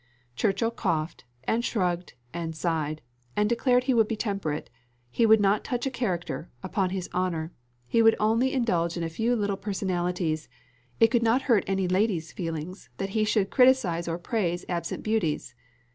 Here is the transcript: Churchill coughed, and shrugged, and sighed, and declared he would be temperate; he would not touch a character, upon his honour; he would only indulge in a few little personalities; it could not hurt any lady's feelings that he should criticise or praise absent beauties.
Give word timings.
Churchill 0.35 0.71
coughed, 0.71 1.25
and 1.43 1.63
shrugged, 1.63 2.13
and 2.33 2.55
sighed, 2.55 3.03
and 3.35 3.47
declared 3.47 3.83
he 3.83 3.93
would 3.93 4.07
be 4.07 4.15
temperate; 4.15 4.67
he 5.11 5.27
would 5.27 5.39
not 5.39 5.63
touch 5.63 5.85
a 5.85 5.91
character, 5.91 6.49
upon 6.63 6.89
his 6.89 7.07
honour; 7.13 7.53
he 7.85 8.01
would 8.01 8.15
only 8.19 8.51
indulge 8.51 8.97
in 8.97 9.03
a 9.03 9.09
few 9.09 9.35
little 9.35 9.57
personalities; 9.57 10.49
it 10.99 11.11
could 11.11 11.21
not 11.21 11.43
hurt 11.43 11.63
any 11.67 11.87
lady's 11.87 12.31
feelings 12.31 12.89
that 12.97 13.09
he 13.09 13.23
should 13.23 13.51
criticise 13.51 14.07
or 14.07 14.17
praise 14.17 14.65
absent 14.67 15.03
beauties. 15.03 15.53